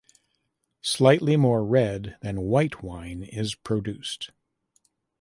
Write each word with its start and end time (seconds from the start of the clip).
Slightly 0.81 1.37
more 1.37 1.63
red 1.63 2.17
than 2.23 2.41
white 2.41 2.81
wine 2.81 3.21
is 3.21 3.53
produced. 3.53 4.31